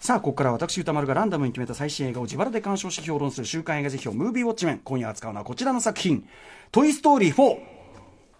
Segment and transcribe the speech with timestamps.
[0.00, 4.80] さあ、ここから私歌丸がランダムに決めた最新映画を自腹で鑑賞し評論する週刊映画時評、ムービーウォッチメン。
[4.82, 6.26] 今夜扱うのはこちらの作品、
[6.72, 7.58] トイ・ストーリー4。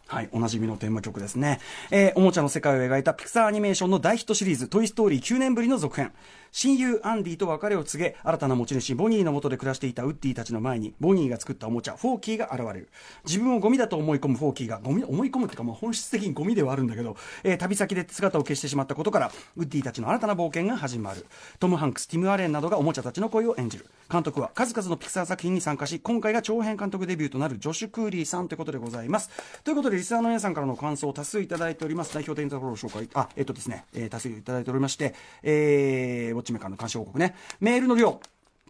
[0.07, 1.61] はい、おなじみのテーマ曲ですね。
[1.91, 6.13] えーおもちゃの世界を描いたピクサーアニメーションの大ヒットシリーズ、トイ・ストーリー9年ぶりの続編。
[6.53, 12.89] 親友アンディと別れを告げ、新たな持ち主ボニーの元で暮らしていたウッディたちの前に、ボニーが作ったおもちゃ、フォーキーが現れる。
[13.25, 21.27] 自分をゴミだと思い込むフォーキーが、ゴミ、思い込むっていうか、まあ、本質的にゴミではあるんだけど、えー旅先で姿を消してしまったことから、ウッディたちの新たな冒険が始まる。
[21.59, 23.87] トム・ハンクス、ティム・アレンなどがおもちゃたちの声を演じる。
[24.11, 29.29] 監督は数々のピクサー作品に参加し、今回が長編監督デビューとなるジョシュ・クーリーさんということでございます。
[29.65, 32.15] ということで、リスナーの皆さんからの感想を多数いただいております。
[32.15, 38.21] 代表的なところを紹介、あ、えっとですね、えー多数いただいておりまして、えー、ウォッチメーカーの監視報告ね、メールの量、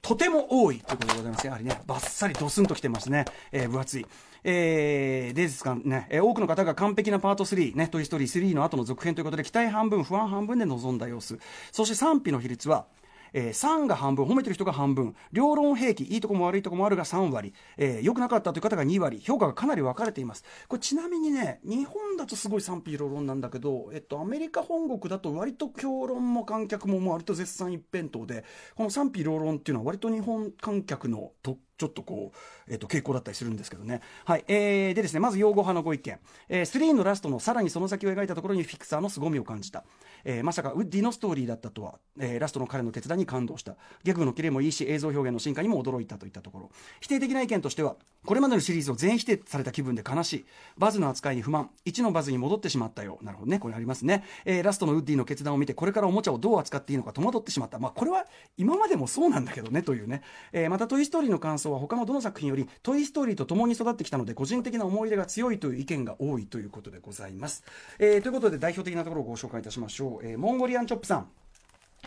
[0.00, 1.46] とても多いということでございます。
[1.46, 3.24] やはりね、バッサリドスンと来てますね。
[3.52, 4.06] えー分厚い。
[4.44, 11.38] えー、ですかね、えー多くの方が完璧なパート3、ね、トイ・ストーリー3の後の続編ということで、期待半分、不安半分で臨んだ様子。
[11.72, 12.86] そして賛否の比率は、
[13.32, 20.44] えー、3が半分、褒めてる人が半分、両論兵器、いいとこも悪いとこもあるが3割、えー、良くなかったという方が2割、評価がかなり分かれています。
[20.68, 28.44] これちなみにね、日本だとすごい賛否両論なんだけど、えっと、アメリカ本国だと割と評論も観客も割と絶賛一辺倒で、
[28.74, 34.00] この賛否両論っていうのは割と日本観客の特ちょっとこう、えっと傾向だったりするんですけどね。
[34.24, 34.44] はい。
[34.48, 36.18] えー、でですね、まず擁護派のご意見。
[36.48, 39.84] えー、3のラストのさらにその先を描いたところにフィクサーの凄みを感じた。
[40.24, 43.76] えーまさかウッディのストーリーだったとは、えーラストの彼の決断に感動した。
[44.02, 46.70] ギャグのキレもいいし、映像表現の進化にも驚いたといったところ。
[47.00, 50.46] 否定的な意見としては、これまでのシリーズを全否定された気分で悲しい。
[50.76, 51.70] バズの扱いに不満。
[51.86, 53.18] 1のバズに戻ってしまったよ。
[53.22, 53.58] なるほどね。
[53.58, 54.24] これありますね。
[54.44, 57.78] えーラストのウッディの決断を見て、これからおもちゃをどう扱っていいのか戸惑ってしまった。
[57.78, 60.22] まあ、これは今までもそうなんだけどね、というね。
[60.52, 67.64] えーまた、トイ・ストーリーの感想は他のどの作品より、トイ・ストーリーと共に育ってきたので、個人的な思い入れが強いという意見が多いということでございます。
[67.98, 70.26] えーということで、代表的なところをご紹介いたしましょう。
[70.26, 71.28] えーモンゴリアンチョップさん。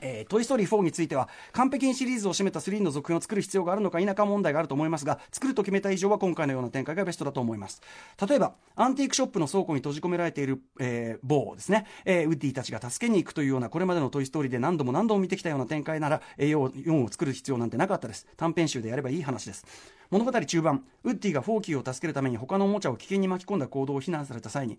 [0.02, 7.82] えートイ・ストーリー4については完璧にシリーズを占めた3の続編を作る必要があるのか否か問題があると思いますが作ると決めた以上は今回のような展開がベストだと思います。
[8.28, 18.28] 例えばアンティークショップの倉庫に閉じ込められている、えー、棒ですね、えーウッディたちが助けに行くというようなこれまでのトイ・ストーリーで何度も何度も見てきたような展開なら、えー、4を作る必要なんてなかったです。
[18.38, 19.66] 短編集でやればいい話です。
[20.12, 24.78] 物語中盤ウッディがフォーキーを助けるために他のおもちゃを危険に巻き込んだ行動を非難された際に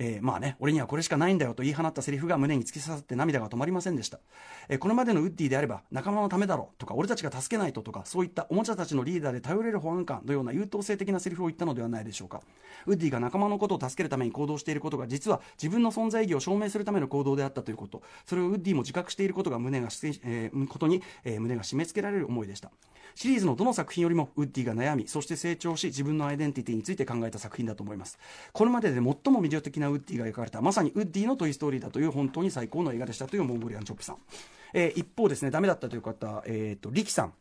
[0.00, 4.20] えーまあね、俺にはこれしかないんだよと言い放ったセリフが胸に突き刺さって涙が止まりませんでした、
[4.68, 12.40] えーこれまでのウッディであれば仲間のためだろとか俺たちが助けないととかそういったおもちゃたちのリーダーで頼れる保安官のような優等生的なセリフを言ったのではないでしょうか。
[12.86, 18.02] ウッディが仲間のことを助けるために行動していることが実は自分の存在意義を証明するための行動であったということ。
[18.24, 22.70] それをウッディも自覚していることが胸が、えーことに、えー胸が締め付けられる思いでした。
[23.16, 28.18] シリーズのどの作品よりもウッディが悩みそして成長し自分のアイデンティティについて考えた作品だと思います。
[28.52, 34.16] これまでで最も魅力的なウッディが描かれたまさにウッディのトイ・ストーリーだという本当に最高の映画でしたというモンゴリアンチョップさん、
[34.74, 37.32] えー一方ですねダメだったという方、えー、とリキさん。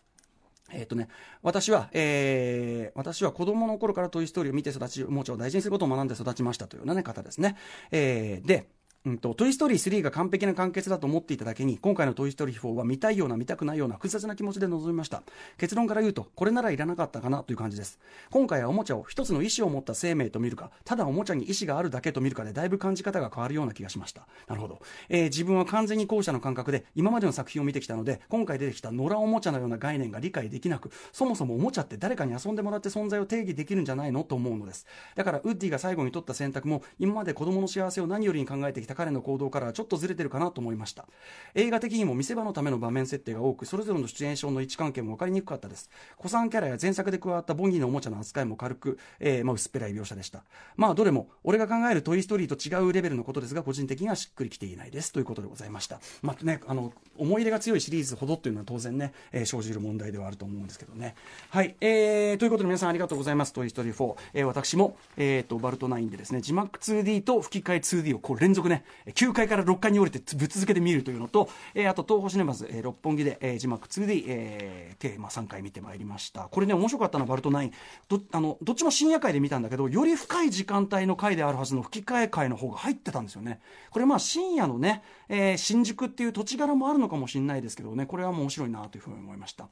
[0.69, 1.07] えっ、とね、
[1.43, 7.55] 私は、えー、私は子供の頃からトイ・ストーリーを見て育ち、おもちゃを大事にすることを学んで育ちましたというような、ね、方ですね。
[7.91, 8.67] えー、で、
[9.07, 15.23] うんと、トイ・ストーリー3が完璧な完結だと思っていただけに、今回のトイ・ストーリー4は見たいような見たくないような複雑な気持ちで臨みました。
[15.57, 17.99] 結論から言うと、これならいらなかったかなという感じです。
[18.29, 24.27] 今回はおもちゃを一つの意志を持った生命と見るか、ただおもちゃに意志があるだけと見るかで、だいぶ感じ方が変わるような気がしました。
[24.47, 24.81] なるほど。
[25.09, 34.87] えー自分は完全に後者の感覚で、今までの作品を見てきたので、今回出てきた野良おもちゃのような概念が理解できなく、そもそもおもちゃって誰かに遊んでもらって存在を定義できるんじゃないのと思うのです。
[35.15, 41.05] だから、ウッディが最後に取った選択も、今まで子供の幸せを何よりに考えてきた彼の行動からはちょっとずれてるかなと思いました。
[41.53, 45.89] 映画的にも見せ場のための場面設定が多く、それぞれのシチュエーションの位置関係も分かりにくかったです。
[46.17, 50.43] 古参キャラや前作で加わったボギーのおもちゃの扱いも軽く、えーまあ、薄っぺらい描写でした。
[50.75, 55.11] まあ、どれも、俺が考えるトイ・ストーリーと違うレベルのことですが、個人的にはしっくりきていないです。
[55.11, 55.99] ということでございました。
[56.21, 61.15] まあね、あの、思い入れが強いシリーズほどっていうのは当然ね、えー生じる問題ではあると思うんですけどね。
[61.51, 61.75] はい。
[61.79, 63.53] えー、ということで皆さんありがとうございます。
[63.53, 64.15] トイ・ストーリー4。
[64.33, 76.43] えー私も、えーと、バルト9でですね、字幕 2D と吹き替え 2D をこう連続ね、9階から6階に降りてぶっ続けて見るというのと、えーあと東宝シネマズ、えー六本木で、えー字幕 2D、えー、計、まあ、3回見てまいりました。
[76.51, 77.71] これね、面白かったのはバルト9。
[78.09, 83.59] ど、あの、どっちも深夜会で見たんだけど、より深い時間帯の回であるはずの吹き替え会の方が入ってたんですよね。
[83.91, 89.67] これまあ深夜のね、えー新宿っていう土地柄もあるのかもしれないですけどね、これはもう面白いなというふうに思いました。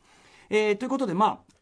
[0.50, 1.56] えーということで、まあ、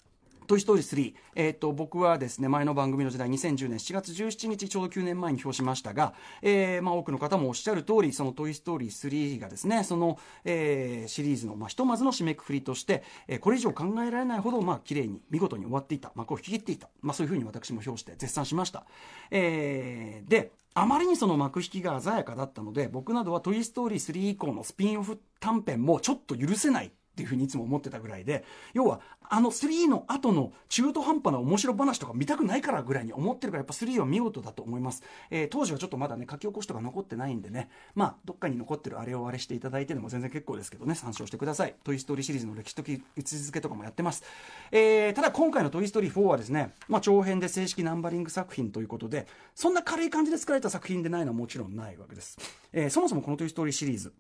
[0.47, 16.11] トイ・ストーリー3、えーと、僕はですね前の番組の時代2010年7月17日ちょうど9年前に表しましたが、えーまあ、多くの方もおっしゃる通りその「トイ・ストーリー3」がですねその、えー、シリーズの、まあ、ひとまずの締めくくりとして、えー、これ以上考えられないほど、まあ綺麗に見事に終わっていた。
[16.15, 18.85] 幕を引き切っていた、まあ、そういうふうに私も表して絶賛しました、
[19.31, 26.91] えー、であまりにその幕引きが鮮やかだったので僕などは「トイ・ストーリー3」以降のスピンオフ短編もちょっと許せない。
[27.13, 28.44] っていうふうにいつも思ってたぐらいで、
[28.74, 29.00] 要は、
[29.30, 35.04] あの3の後の中途半端な面白話とか見たくないからぐらいに思ってるから、やっぱ3は見事だと思います。
[35.30, 41.75] えー、当時はちょっとまだね、書き起こしとか残ってないんでね、まあ、どっかに残ってるあれをあれしていただいてでも全然結構ですけどね、参照してください。
[41.83, 44.24] トイストーリーシリーズの歴史的位置づけとかもやってます。
[44.71, 52.38] えー、ただ今回のトイストーリー4はですね、まあ、長編で正式ナンバリング作品ということで、そんな軽い感じで作られた作品でないのはもちろんないわけです。
[52.71, 54.13] えー、そもそもこのトイストーリーシリーズ、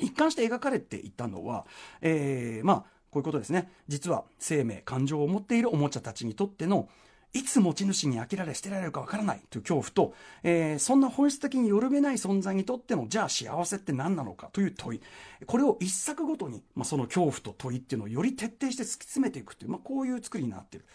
[0.00, 1.66] 一貫して描かれていたのは、
[2.00, 2.76] えー、まあ、
[3.10, 3.70] こういうことですね。
[3.88, 6.88] 実は生命、感情を持っているおもちゃたちにとっての、
[7.32, 15.00] いつ持ち主に飽きられ捨てられるかわからないという恐怖と、えー、そんな本質的によるべない存在にとっての、じゃあ幸せって何なのかという問い。
[15.46, 20.86] これを一作ごとに、まあ、その恐怖と問いっていうのをより徹底して突き詰めていくという、まあ、こういう作りになっている。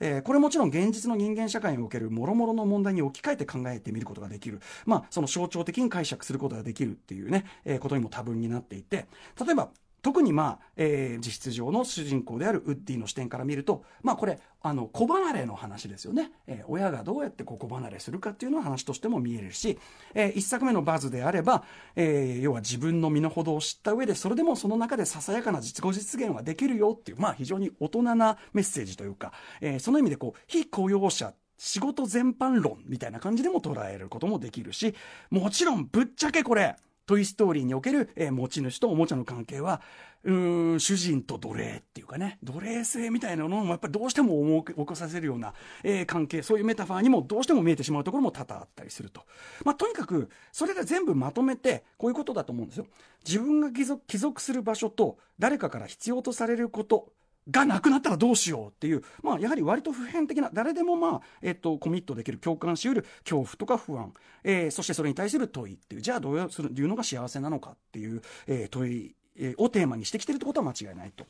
[0.00, 4.60] えー、これもちろん現実の人間社会における諸々の問題に置き換えて考えてみることができる。
[4.86, 9.06] まあ、その象徴的に解釈することができるっていうね、えー、ことにも多分になっていて、
[9.44, 9.70] 例えば、
[10.04, 16.30] 特にまあ、えー、実質上の主人公であるウッディの視点から見ると、まあこれ、あの、子離れの話ですよね。
[16.46, 19.78] えー、親がどうやってこう子離れするかっていうのは話としても見えるし、
[20.12, 21.64] えー、一作目のバズであれば、
[21.96, 34.94] えー、要は自分の身の程を知った上で、それでもその中でささやかな実己実現はできるよっていう、まあ非常に大人なメッセージというか、えー、その意味でこう、非雇用者仕事全般論みたいな感じでも捉えることもできるし、
[35.30, 39.80] もちろんぶっちゃけこれ、トイ・ストーリーにおける、えー、持ち主とおもちゃの関係は、
[40.24, 40.32] う
[40.74, 45.52] ん、主人と奴隷っていうかね、奴隷性みたいなのもやっぱりどうしても思起こさせるような、
[45.82, 49.22] えー、関係、そういうメタファーにもどうしても見えてしまうところも多々あったりすると。
[49.64, 52.86] まあ、とにかく、それが全部まとめて、こういうことだと思うんですよ。
[53.26, 57.12] 自分が帰属帰属する場所と、誰かから必要とされること、
[57.50, 64.12] がなくなったらどうしようっていう、まあ、やはり割と普遍的な、誰でもまあ、えっと、コミットできる、共感しうる恐怖とか不安、
[64.42, 71.26] えー、そしてそれに対する問いっていう、じゃあどうするいうのが幸せなのかっていう、えー、問い、え、をテーマにしてきてるってことは間違いないと。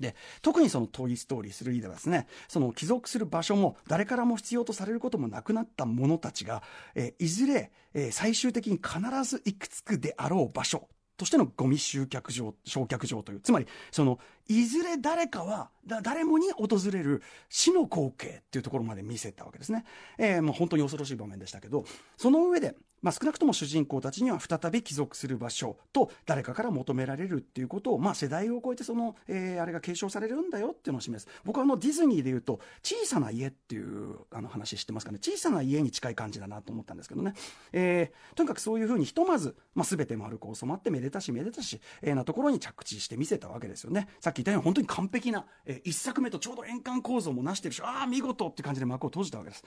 [0.00, 6.62] で、特にそのトイストーリー3ではですね、その帰属する場所も誰からも必要とされることもなくなった者たちが、
[6.94, 14.18] えー、いずれ、えー、最終的に必ず行き着くであろう場所としてのゴミ集客場、焼却場という、つまり、その、
[14.60, 15.70] いずれ誰かは、
[16.02, 19.84] 誰もに訪れる死の光景っていうところまで見せたわけですね。
[20.18, 21.84] えー、もう本当に恐ろしい場面でしたけど、
[22.16, 31.28] その上で、まあ、少なくとも主人公たちには再び帰属する場所と誰かから求められるっていうことを、まあ、世代を超えてその、えー、あれが継承されるんだよっていうのを示す。
[31.44, 35.18] 僕はあのディズニーで言うと、小さな家っていうあの話知ってますかね。
[35.20, 37.34] 小さな家に近い感じだなと思ったんですけどね。
[37.72, 44.06] えー、とにかくそういうふうにひとまず、まあ、全て丸く収まってめでたしめでたし、えー、なところに着地して見せたわけですよね。
[44.20, 49.64] さっき言ったように本当に完璧な、えー、一作目とちょうど円環構造もなしてるし、ああ、見事って感じで幕を閉じたわけです。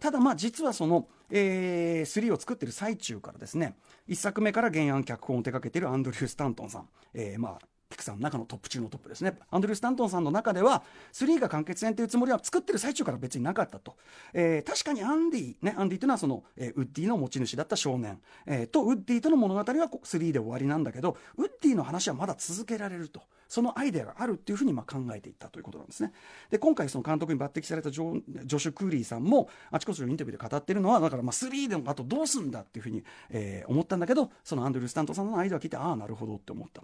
[0.00, 3.76] ただまあ実はその、えー、3を作ってる最中からですね、
[4.08, 9.38] 1作目から原案脚本を手掛けてるアンドリュー・スタントンさん、えー、まあ、ピクサーの中のトップ中のトップですね。
[9.50, 10.82] アンドリュー・スタントンさんの中では、
[11.12, 13.96] 3が完結編というつもりは作ってる最中から別になかったと。
[14.32, 23.22] えー、確かにアンディ、ね、アンディというのはその、えー、ウッディの持ち主だった少年、えー、と、ウッディとの物語は3で終わりなんだけど、ウッディの話はまだ続けられると。
[23.46, 26.12] そのアイデアがあるっていうふうにまあ考えていったということなんですね。
[26.50, 36.82] で、今回その監督に抜擢されたジョジョシュ・クーリーさんも、あちこちのインタビューで語ってるのは、だからまあ3でもあとどうすんだっていうふうに、えー、思ったんだけど、そのアンドリュー・スタントさんのアイデアを聞いて、ああ、なるほどって思った。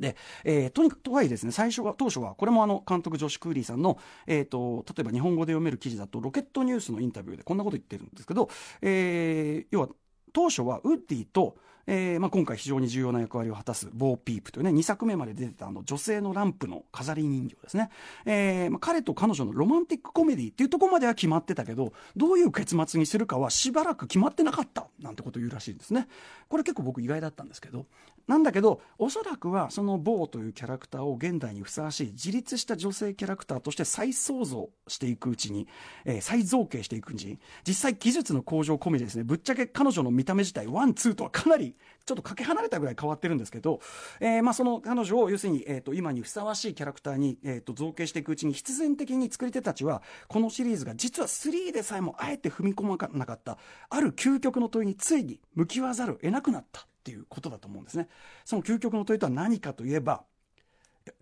[0.00, 8.48] で、えー、とにかく、とはいえですね、最初は、当初は、これもあの、監督、ジョシュ・クーリーさんの、えっ、ー、と、例えば日本語で読める記事だと、ロケットニュースのインタビューでこんなこと言ってるんですけど、
[8.82, 9.88] えー、要は、
[10.32, 17.90] 当初はウッディと、えーまあ、今回非常に重要な役割を果たすボー・ピープというね、2作目まで出てたあの女性のランプの飾り人形ですね。
[18.24, 26.08] えーまあ、彼と彼女のロマンティックコメディっていうところまでは決まってたけど、どういう結末にするかはしばらく決まってなかったなんてことを言うらしいんですね。
[26.48, 27.86] これ結構僕意外だったんですけど。
[28.26, 35.68] なんだけど、おそらくはそのボーというキャラクターを現代にふさわしい自立した女性キャラクターとして再創造していくうちに、
[36.06, 41.73] えー、再造形していくうちに、実際技術の向上込みでですね、ぶっちゃけ彼女の見た目自体、ワン、ツーとはかなり
[42.04, 43.80] ちょっとかけ離れたぐらい変わってるんですけど、
[44.20, 58.08] えー、まあその彼女を要するに、えー、と今にふさわしいキャラクターに、えー、と造形していくうちに必然的に作り手たちはこのシリーズが実は3でさえもあえて踏み込まなかったある究極の問いについに向き合わざるを得なくなったっていうことだと思うんですね。
[58.44, 60.24] その究極の問いとは何かといえば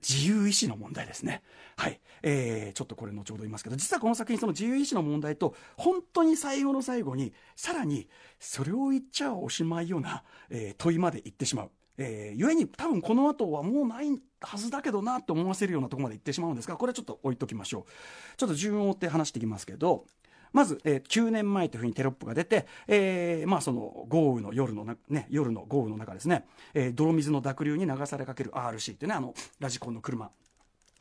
[0.07, 1.43] 自由意志の問題ですね。
[1.77, 2.01] はい。
[2.23, 8.09] えー、ちょっとこれ後ほど言いますけど、実はこの作品その自由意志の問題と、本当に最後の最後に、さらに、
[8.39, 11.71] それを言っちゃおしまいような、えー、問いまで言ってしまう。
[11.99, 14.09] えー、ゆえに多分この後はもうない
[14.41, 18.37] はずだけどなって思わせるようなとこまで行ってしまうんですが、これはちょっと置いときましょう。
[18.37, 20.07] ちょっと順を追って話していきますけど、
[20.52, 26.44] まず、えー、9年前というふうにテロップが出て、えー、まあその豪雨の夜のね、夜の豪雨の中ですね、
[26.75, 30.30] えー、泥水の濁流に流されかける RC ってね、あの、ラジコンの車。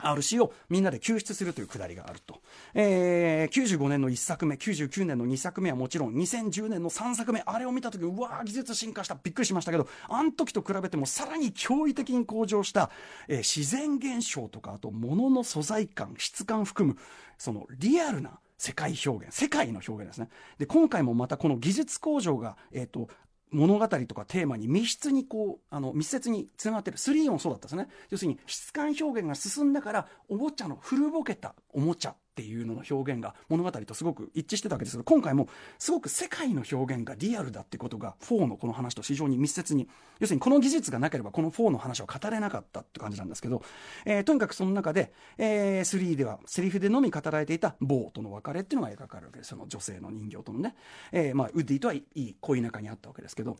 [0.02, 2.40] RC をみんなで救出するというくだりがあると。
[2.74, 12.90] えー、95年の1作目、99年の2作目はもちろん、2010年の3作目、あれを見たとき、うわー、技術進化した、びっくりしましたけど、あの時と比べてもさらに驚異的に向上した、
[13.28, 16.98] えー、自然現象とか、あと物の素材感、質感含む、
[17.38, 20.28] そのリアルな世界表現、世界の表現ですね。
[20.56, 23.08] で、今回もまたこの技術向上が、えっ、ー、と、
[23.50, 26.96] 物語とかテーマに密室にこう、あの、密接につながってる。
[26.96, 27.88] 3もそうだったですね。
[28.10, 35.48] 要するに質感表現が進んだから、おもちゃの古ぼけたおもちゃっていうのの表現が物語とすごく一致してたわけですけど、今回も
[35.78, 39.86] すごく世界の表現がリアルだってことが4のこの話と非常に密接に、
[40.18, 43.62] 要するにこの技術がなければこの4の話は語れなかったって感じなんですけど、
[44.06, 49.50] えー、とにかくその中で、えー、3ではセリフでのみ語られていたボーとの別れっていうのが描かれるわけです。
[49.50, 50.74] その女性の人形とのね。
[51.12, 53.58] えー、まあ、ウッディとはいい恋仲にあったわけですけど、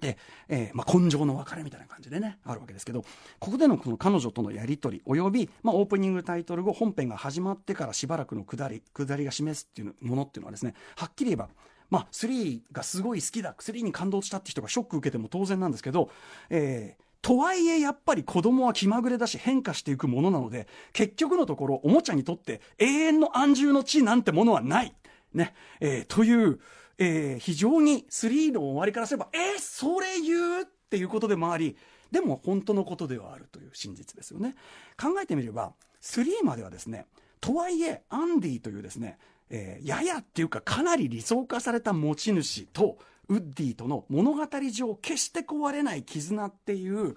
[0.00, 0.18] で、
[0.48, 3.04] えー、まあ、根性の別れみたいな感じでね、あるわけですけど、
[3.38, 11.48] ここでのこの彼女とのやりとり、および、まあ、オープニングタイトル後、本編が始まってからしばらくの下り、下りが示すっていうものっていうのはですね、はっきり言えば、
[11.90, 16.10] まあ、3がすごい好きだ、3に感動したって人がショック受けても当然なんですけど、
[16.48, 24.94] えー、とはいえやっぱり子供は気まぐれだし変化していくものなので、結局のところおもちゃにとって永遠の安住の地なんてものはない。
[25.34, 25.54] ね。
[25.80, 26.60] えー、という、
[27.02, 31.76] えー、非常に3の終わりからすれば、えー、それ言うっていうことでもあり、
[32.12, 34.54] でも本当のことではあるという真実ですよね。
[35.00, 37.06] 考えてみれば、3まではですね、
[37.40, 47.16] とはいえ、アンディというですね、えー、ややっていうかかなり理想化された持ち主と、ウッディとの物語上決して壊れない絆っていう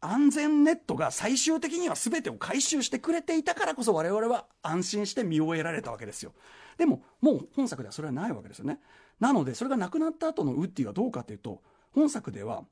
[0.00, 6.32] 安全ネットが最終的には全てを回収してくれていたからこそ我々は安心して身を得られたわけですよ。
[6.76, 8.80] でも、もう本作ではそれはないわけですよね。
[9.22, 11.62] なので、それがなくなった後のウッディはどうかというと、
[11.92, 12.64] 本作では、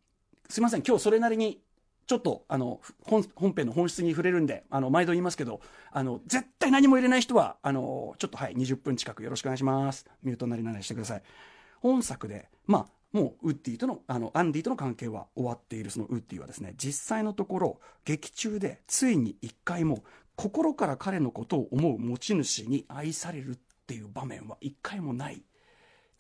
[0.49, 1.63] すいません、今日それなりに、
[2.09, 5.61] ちょっと、あの、本、本編の本質に触れるんで、あの、毎度言いますけど、
[5.93, 10.07] あの、絶対何も入れない人は、あの、ちょっとはい、20分近くよろしくお願いします。
[10.25, 11.23] ミュートなりなりしてください。
[11.79, 20.03] 本作で、まあ、もうウッディとの、あの、アンディとの関係は終わっているそのウッディはですね、実際のところ、劇中でついに一回も、
[20.35, 25.45] 心から彼のことを思う持ち主に愛されるっていう場面は一回もない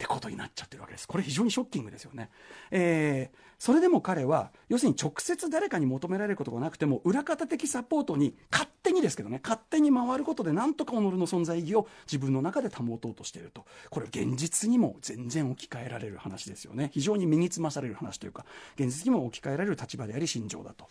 [0.01, 1.07] ってことになっちゃってるわけです。
[1.07, 2.31] これ非常にショッキングですよね。
[2.71, 13.67] えー、それでも彼は、要するに直接誰かに求められることがなくても、裏方的サポートに勝手にですけどね、勝手に回ることでなんとか己の存在意義を自分の中で保とうとしていると。
[13.91, 16.91] これ現実にも全然置き換えられる話ですよね。
[16.95, 20.89] 非常に身につまされる話というか、現実にも置き換えられる立場であり心情だと。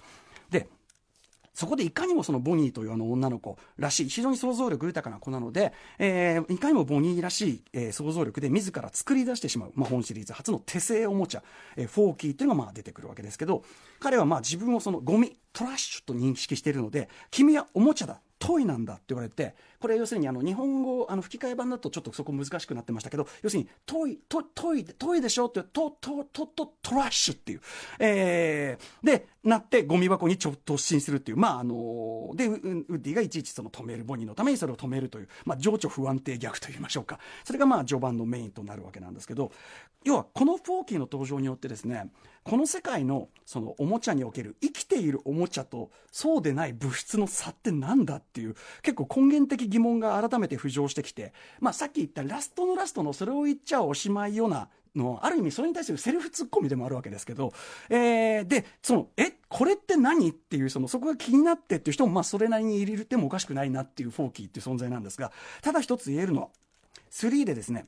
[0.52, 0.70] で、
[1.60, 11.44] そこでいかにもそのボニーというあの女の子らしい、非常に想像力豊かな子なので、えー、いかにもボニーらしい、えー、想像力で自ら作り出してしまう、まあ、本シリーズ初の手製おもちゃ、
[11.76, 13.66] えー、フォーキーというのがまあ出てくるわけですけど、
[14.00, 18.22] 彼はまあ自分をそのゴミ、 trash と認識しているので、君はおもちゃだ。
[18.40, 27.62] toy なんだって言われて、これ要するにあの日本語、あの吹き替え版だとちょっとそこ難しくなってましたけど、要するに toy、ト toy、toy でしょって、ト、ト、ト、ト、 trash っていう。
[28.00, 31.38] えー、で、なってゴミ箱にちょっと突進するっていう。
[31.38, 37.20] まああので、ウッディがいちいちその止める、ボニーのためにそれを止めるという、まあ情緒不安定逆と言いましょうか。
[37.44, 39.52] それがまあ序盤のメインとなるわけなんですけど、
[40.06, 42.10] 要はこのフォーキーの登場によってですね、
[42.44, 57.52] この世界のそのおもちゃにおける生きているおもちゃとそうでない物質の差ってなんだってっていう結構根源的疑問が改めて浮上してきて、まあさっき言ったラストのラストのそれを言っちゃおしまいようなの、ある意味それに対するセルフツッコミでもあるわけですけど、
[57.90, 65.32] えー、で、その、え、これって何っていう、その、そこが気になってっていう人も、まあそれなりに入れてもおかしくないなっていうフォーキーっていう存在なんですが、
[65.62, 66.50] ただ一つ言えるのは、
[67.12, 67.86] 3でですね、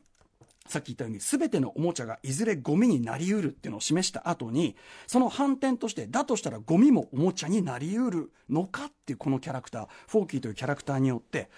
[0.71, 4.75] さっき言ったように全てのおもちゃがいずれゴミになり得るっていうのを示した後に、
[5.05, 11.49] その反転として、だとしたらゴミもおもちゃになり得るのかっていうこのキャラクター、フォーキーというキャラクターによって、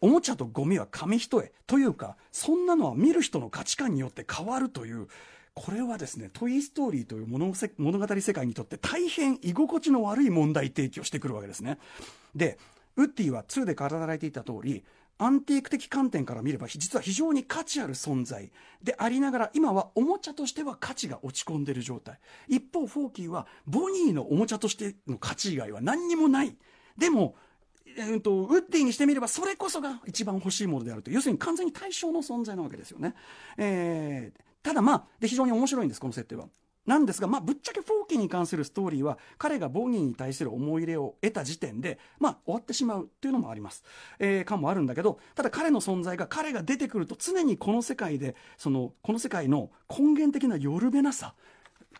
[0.00, 5.08] おもちゃとゴミは紙一重というか、そんなのは見る人の価値観によって変わるという、
[5.54, 11.78] これはですね、トイ・ストーリーという物語世界にとって大変居心地の悪い問題提起をしてくるわけですね。
[12.34, 12.58] で、
[12.96, 14.84] ウッディは2で働いていた通り、
[15.18, 18.50] アンティーク的観点から見れば実は非常に価値ある存在
[18.82, 22.18] でありながら今はおもちゃとしては価値が落ち込んでいる状態
[22.48, 26.56] 一方フォーキーはボニーのおもちゃとしての価値以外は何にもない
[26.98, 27.36] でも、
[27.96, 33.14] えー、とウッディにしてみればそれこそが一番欲しいものであると要するに完全に対象の存在なわけですよね。
[33.56, 36.46] えー、ただまあで非常に面白いんですこの設定は。
[36.86, 43.84] なんですが、まあ、ぶっちゃけフォーキーに関するストーリーは、彼がボギーに対する思い入れを得た時点で、まあ、終わってしまうっていうのもあります。
[44.18, 51.34] えー、感もあるんだけど、ただ彼の存在が、彼が出てくると常にこの世界で、その、この世界の根源的なよるべなさ、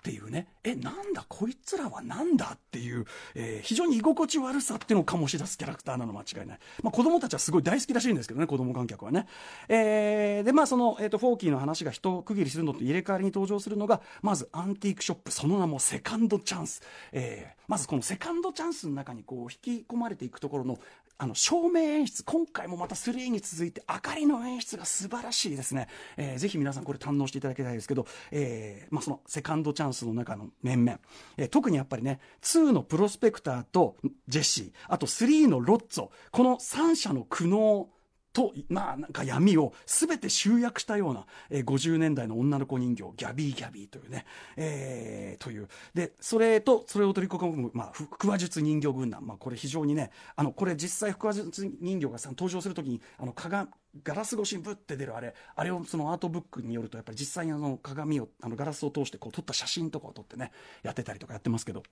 [0.04, 6.58] っていうね、え、なんだ、こいつらはなんだっていう、えー、非常に居心地悪さっていうのを醸し出すキャラクターなの間違いない。
[6.82, 9.26] まあ子供たちはすごい大好きらしいんですけどね、子供観客はね。
[9.66, 16.82] えー、で、まあその、えっ、ー、と、フォーキーの話が一区切りするのと入れ替わりに登場するのが、まずアンティークショップ、その名もセカンドチャンス。
[17.12, 20.78] えー、まずこのセカンドチャンスの中にこう引き込まれていくところの、
[21.16, 25.88] あの、照明演出、今回もまた3に続いて明かりの演出が素晴らしいですね。
[26.16, 30.99] えー、ぜひ皆さんこれ堪能していただきたいですけど、えー、まあそのセカンドチャンスの中の面々。
[31.37, 37.87] えー、特にやっぱりね、2のプロスペクターとジェシー、あと3のロッツォ、この3社の苦悩、
[38.34, 44.26] と、まあ、なんか闇を全て集約したような、えー、50年代の女の子人形、ギャビーギャビーというね、
[44.56, 45.68] えー、という。
[45.94, 49.24] で、それと、それを取り囲む、まあ、腹話術人形軍団。
[49.24, 53.68] まあ、これ非常にね、あの、これ実際腹話術人形がさ、登場するときに、あの、鏡、
[54.02, 60.50] ガラス越しにブッて出るあれ、あれをそのアートブックによると、やっぱり実際にあの鏡を、あのガラスを通してこう撮った写真とかを撮ってね、
[60.82, 61.84] やってたりとかやってますけど、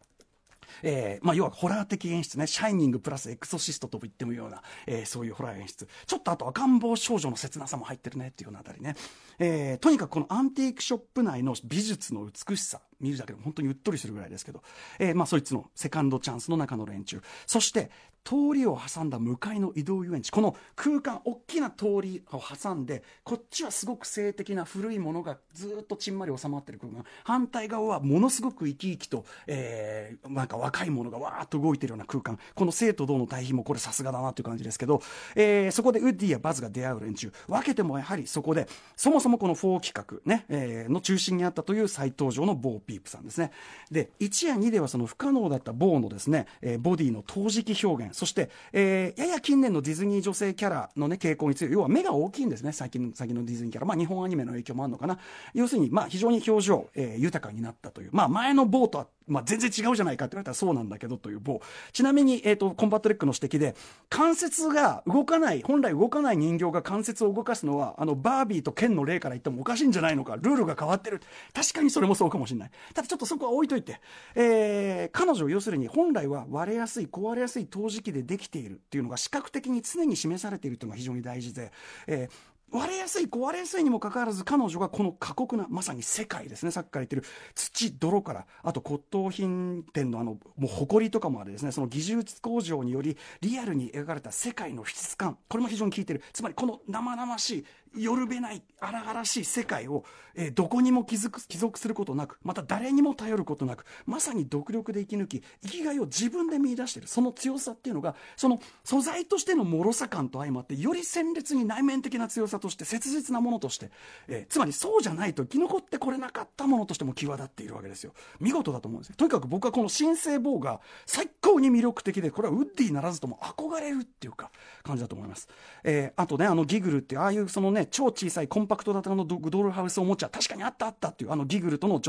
[0.83, 5.88] えー、まあ、要はホラー的演出ね、シャイニングプラスエクソシストと言ってもような、えー、そういうホラー演出。
[6.07, 8.97] ちょっとあと赤ん坊少女の切なさも入ってるねっていうようなあたりね。
[9.38, 14.62] えー、とにかくこのアンティークショップ内の美術の美しさ、見るだけでも本当にうっとりするぐらいですけど、
[14.99, 17.21] えー、まあそいつのセカンドチャンスの中の連中。
[17.47, 17.90] そして、
[18.25, 20.30] 通りを挟んだ向かいの移動遊園地。
[20.30, 27.04] この空間、大きな通りを挟んで、こっちはすごく性的な古いものがずっとちんまり収まってる空間。
[27.25, 32.38] 反対側はものすごく生き生きと、えー、なんか若いものがわーっと動いてるような空間。
[32.54, 35.02] この生と同の対比もこれさすがだなという感じですけど、
[35.35, 37.32] えー、そこでウッディやバズが出会う連中。
[37.49, 39.92] 分けてもやはりそこで、そもそもこの4企
[40.26, 43.50] 画ね、えー、の中心にあったという再登場のボーピープさんですね。
[43.90, 53.87] で、1や2ではその不可能だったボーのですね、えー、ボディの陶磁器表現、そして、えー、やや近年のディズニー女性キャラのね、傾向に強い、要は目が大きいんですね、最近の、最近のディズニーキャラ。
[53.87, 55.18] まあ日本アニメの影響もあるのかな。
[55.54, 58.11] 要するに、まあ非常に表情、えー、豊かになったという。
[58.12, 61.61] まあ前のボーとはまあ、全然違うじゃないかって言われたらそうなんだけどというボー。
[61.93, 63.75] ちなみに、えっ、ー、と、コンバットレックの指摘で、
[64.08, 71.21] 関節が動かない、本来動かない人形が関節を動かすのは、あの、バービーとケンの例から言ってもおかしいんじゃないのか、ルールが変わってる。
[71.54, 72.71] 確かにそれもそうかもしれない。
[72.95, 74.00] ただちょっとそこは置いといて、
[74.35, 81.73] えー、彼女要するに本来は割れやすい、壊れやすい陶磁器でできているっていうのが視覚的に常に示されているというのが非常に大事で、
[82.06, 96.23] えー、割れやすい、壊れやすいにもかかわらず、彼女がこの過酷な、まさに世界ですね、さっきから言ってる土、泥から、あと骨董品店のあの、もう埃とかもあれですね、その技術工場により、リアルに描かれた世界の質感、これも非常に効いてる。
[96.32, 97.65] つまり、この生々しい、
[97.97, 113.91] よるべない、荒々しい世界を、えー、どこにも帰属帰属することなく、また誰にも頼ることなく、まさに独力で生き抜き、生きがいを自分で見出している、その強さっていうのが、その素材としての脆さ感と相まって、より鮮烈に内面的な強さとして切実なものとして、
[114.28, 118.13] えー、つまりそうじゃないと生き残ってこれなかったものとしても際立っているわけですよ。
[118.41, 119.17] 見事だと思うんですよ。
[119.17, 124.50] とにかく僕はこの新生棒が最高に魅力的で、これはウッディならずとも憧れるっていうか、
[124.83, 125.49] 感じだと思います。
[125.85, 132.00] えー、あとね、あのギグルって、ああいうそのね、超小さいコンパクト型のドドールハウスおもちゃ、確かにあったあったっていう、あのギグルとの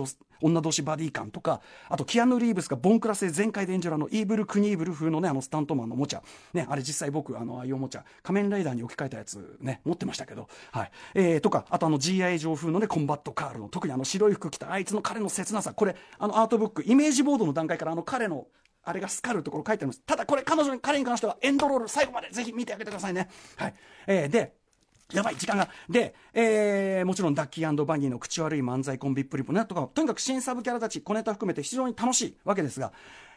[0.42, 6.24] 女同士バディ感とか、あとキアヌ・リーブスがボンクラスで全開で演じるあのイーブル・クニーブル風のね、あのスタントマンのおもちゃ。
[6.54, 10.92] ね、あれ実際僕、あの、ああいうおもちゃ、仮面ライダーに置き換えたやつね、持ってましたけど、はい。
[11.16, 18.48] えー、とか、あとあの GI 上風のね、コンバットカールの、特にあの白い服着たあいつの彼の切なさ、これ、あのアートブック、イメージボードの段階からあの彼の
[18.86, 20.02] あれがスカルところ書いてあります。
[20.06, 23.30] ただこれ彼女に、彼に関してはエンドロール最後までぜひ見てあげてくださいね。
[23.56, 23.74] はい。
[24.08, 24.56] えー、で、
[25.14, 25.70] やばい、時間が。
[25.90, 32.92] で、えー、もちろんダッキーバニーの口悪い漫才コンビっぷりもね、とか、とにかく新サブキャラたち、小ネタ含めて非常に楽しいわけですが、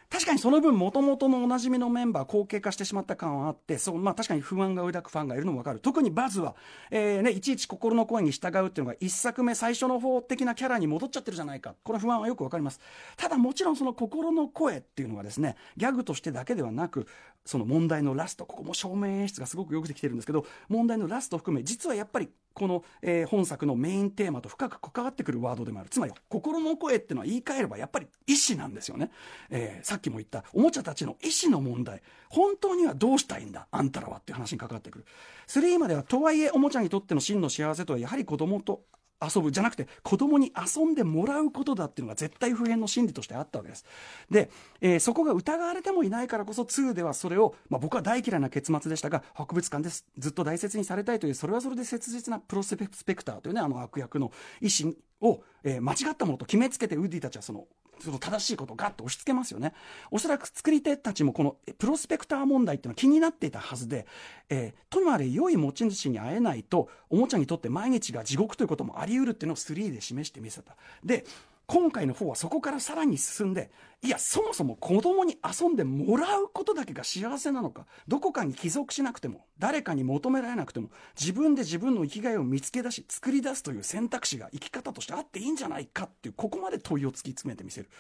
[0.09, 5.81] 確かにその分、もともとのおなじみのメンバー、後継化してしまった感はあって、そう、まあ確かに不安が抱くファンがいるのもわかる。
[5.81, 6.55] 特にバズは、
[6.91, 11.75] えー、ね、いちいち心の声に従うっていうのが一作目最初の方的なキャラに戻っちゃってるじゃないか。
[11.83, 12.81] この不安はよくわかります。
[13.17, 17.07] ただもちろんその心の声っていうのがですね、ギャグとしてだけではなく、
[17.45, 25.91] その問題のラスト、ここも照明演出がすごくよくできてるんですけど、問題のラスト含め、実はやっぱりこの、えー、本作のメインテーマと深く関わってくるワードでもある。
[25.91, 29.11] つまり、心の声ってのは言い換えればやっぱり意志なんですよね。
[29.51, 32.03] えー、さっきも言った、おもちゃたちの意志の問題。
[32.31, 35.05] 本当にはどうしたいんだあんたらはっていう話に関わってくる。
[35.49, 38.85] 3までは、とはいえおもちゃにとっての真の幸せとはやはり子供と
[39.21, 43.85] 遊ぶじゃなくて子供に遊んでもらうことだっていうのが絶対普遍の心理としてあったわけです。
[44.31, 44.51] で、
[44.81, 57.67] えー、そこが疑われてもいないからこそ2ではそれを、まあ、僕は大嫌いな結末でしたが博物館ですずっと大切にされたいというそれはそれで切実なプロスペクターというねあの悪役の意思を、えー、間違ったものと決めつけてウッディたちはその
[57.99, 59.73] その正しいことをガッと押し付けますよね。
[60.11, 64.07] おそらく作り手たちもこのプロスペクター問題っていうのは気になっていたはずで、
[64.51, 70.77] えー、とまで良い持ち主に会えないと、おもちゃにとって毎日が地獄ということもあり得るっていうのを3で示してみせた。
[71.05, 71.25] で、
[71.67, 73.71] 今回の方はそこからさらに進んで、
[74.03, 87.91] いや、そもそも子供に遊んでもらうことだけが幸せなのか、どこかに帰属しなくても、誰かに求められなくても、自分で自分の生きがいを見つけ出し、作り出すという選択肢が生き方としてあっていいんじゃないかっていう、ここまで問いを突き詰めてみせる。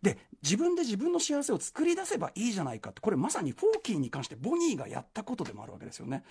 [0.00, 6.22] で、自分で自分の幸せを作り出せばいいじゃないかって、これまさにフォーキーに関してボニーがやったことでもあるわけですよね。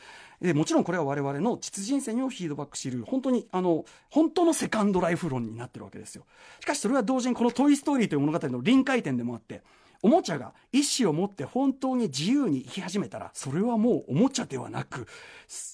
[0.42, 6.26] でもちろんこれは我々の実人生にもフィードバックしる、本当に、あの、本当のセカンドライフ論になってるわけですよ。
[6.62, 9.62] しかしそれは同時にこのトイ・ストーリーという物語の臨界点でもあって、
[10.02, 15.08] おもちゃが意思を持って本当に自由に生き始めたら、それはもうおもちゃではなく、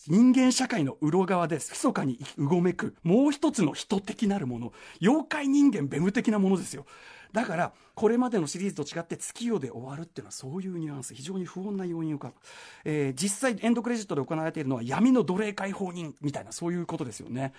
[0.08, 6.86] 人間社会の裏側で密かにうごめく、もう一つの人的なるもの、妖怪人間ベム的なものですよ。
[7.36, 12.32] だから、これまでのシリーズと違って月夜で終わるっていうのはそういうニュアンス、非常に不穏な要因をか、
[12.86, 17.52] えー、実際エンドクレジットで行われているのは闇の奴隷解放人みたいなそういうことですよね。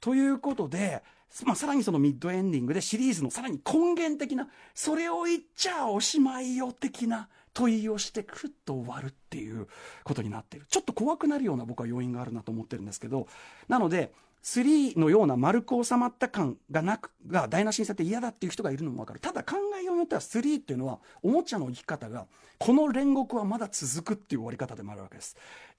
[0.00, 1.02] ということで、
[1.44, 9.66] まあ、さらにそのミッドエンディングでシリーズのさらに根源的な、それを言っちゃおしまいよ的な問いをしてくっと終わるっていう
[10.04, 10.66] ことになっている。
[10.68, 13.26] ちょっと怖くなるような僕は要因があるなと思ってるんですけど、
[13.66, 14.12] なので、
[14.44, 19.20] 3のような丸く収まった感がなく、が台無しにされて嫌だっていう人がいるのもわかる。
[19.20, 22.26] ただ考えようによっては3っていうのは、おもちゃの生き方が、
[22.58, 25.36] この煉獄はまだ続くっていう終わり方でもあるわけです。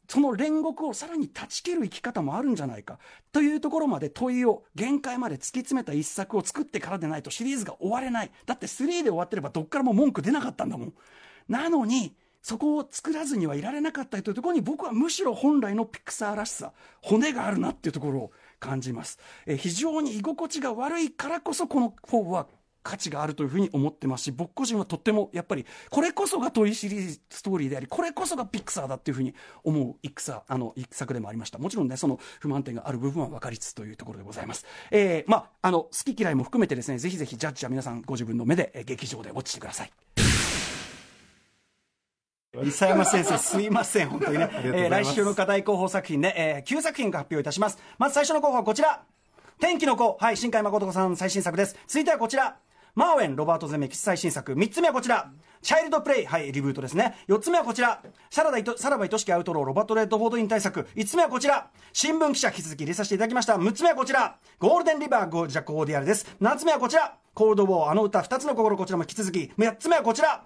[0.08, 3.00] その煉獄をさらに断ち切る生き方もあるんじゃないか
[3.32, 10.94] というところまで問いを限界まで突き詰めた一作を作ってからでないとシリーズが終われないだって3で終わってればどっからも文句出なかったんだもん
[11.50, 22.48] なのにそこを作らずにはいられなかったというところに僕はむしろ本来のピクサーらしさ骨があるなっていうところを感じます、え非常に居心地が悪いからこそこの4は
[22.86, 31.58] 価値があるというふうに思ってますし僕個人はとってもやっぱりこれこそがトイシリーズストーリーでありこれこそがピクサーだっていうふうに思う一作あの一作でもありました。
[31.58, 40.25] もちろんねその不満点がある部分は分かりつつというところでございます、えー、まああの好き嫌いも含めてですねぜひぜひジャッジは皆さんご自分の目で、え劇場で落ちてください。
[42.64, 44.50] 伊佐山先生、すいません、本当にね。
[44.54, 47.78] えー、来週の課題候補作品ね、えー、9作品が発表いたします。
[47.98, 49.04] まず最初の候補はこちら。
[49.60, 51.76] 天気の子、はい、新海誠さん最新作です。
[51.88, 52.58] 続いてはこちら。
[52.96, 54.54] マーウェン、ロバート・ゼメキス最新作。
[54.54, 55.30] 3つ目はこちら。
[55.62, 57.16] チャイルドプレイ、はい、リブートですね。
[57.28, 58.02] 4つ目はこちら。
[58.30, 60.88] さらば、さらば愛しきアウトロー、ロバート・レッドフォード引退作。
[60.96, 61.70] 5つ目はこちら。
[61.92, 63.58] 新聞記者、引き続き入れさせていただきました。
[63.58, 64.38] 6つ目はこちら。
[64.60, 66.26] ゴールデンリバー、ご、ジャック・オーディアールです。
[66.42, 67.18] 7つ目はこちら。
[67.34, 69.52] コールドウォー、あの歌、2つの心、こちらも引き続き。
[69.58, 70.46] 8つ目はこちら。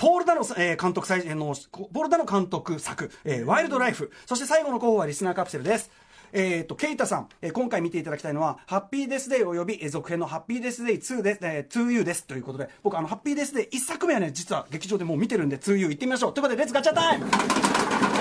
[0.00, 4.10] ポール・ダノ、えー、監督最、の、ポール・ダノ監督作、えー、ワイルドライフ。
[4.24, 5.90] そして最後の候補はリスナーカプセルです。
[6.32, 12.24] えっ、ー、と、ケイタさん、えー、今回見ていただきたいのは、ハッピーデスデイおよび、えー、続編のハッピーデスデイ2で、えー、2U です。
[12.24, 16.32] ということで、僕、あの、ハッピーデスデイ1作目はね、実は劇場でもう見てるんで、2U 行ってみましょう。
[16.32, 17.26] ということで、 Let's ガチャタイム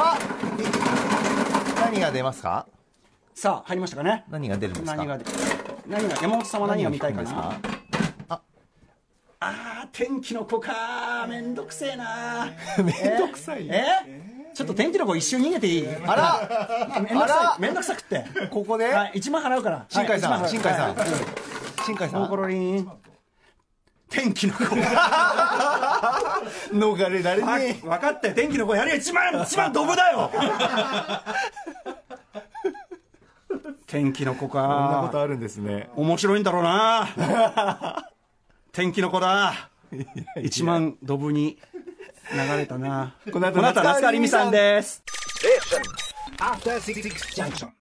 [0.02, 0.18] あ
[1.86, 2.66] 何が出ますか？
[3.36, 4.26] さあ、入りましたかね。
[4.30, 4.96] 何が出るんですか？
[4.98, 5.18] 何が、
[5.88, 7.52] 何が、山本さんは何が見たいかな？
[7.52, 7.60] あ、
[9.42, 11.26] あー、天気の子か。
[11.30, 12.48] めんどくせえな。
[12.84, 13.70] めんどくさい？
[13.70, 13.86] え？
[14.06, 14.52] え？
[14.54, 15.88] ちょっと天気の子一瞬逃げていい？
[16.06, 17.00] あら。
[17.00, 17.62] めんどくさい。
[17.62, 18.26] めんどくさくって。
[18.50, 19.86] ここで、はい、1万払うから。
[19.88, 20.96] 新海さん、新海さん、
[21.86, 22.28] 新海さん。
[22.28, 22.92] コロリン。
[24.10, 24.64] 天気の子。
[26.76, 27.88] 逃れられねえ。
[27.88, 30.30] 分かって天気の子やれ一番一番ドブだよ。
[33.88, 34.64] 天気の子か。
[34.64, 35.90] こんなことあるんですね。
[35.96, 37.08] 面白いんだろうな
[38.72, 39.70] 天気の子だ
[40.36, 41.58] 1万ドブに
[42.32, 43.16] 流れたな。
[43.32, 45.04] この後、夏川りみさんです。